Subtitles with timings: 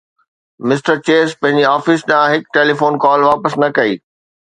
[0.71, 3.97] mister Chase پنهنجي office ڏانهن هڪ ٽيليفون ڪال واپس نه ڪئي